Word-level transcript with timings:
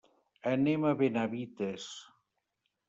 Anem 0.51 0.87
a 0.87 0.95
Benavites. 1.03 1.89